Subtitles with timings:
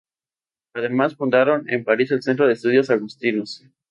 [0.73, 3.61] Además, fundaron en París el Centro de Estudios Agustinos.